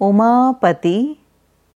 [0.00, 1.16] Umapati